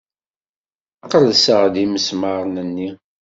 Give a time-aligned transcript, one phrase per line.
[1.11, 2.89] Qelɛeɣ-d imesmaṛen-nni.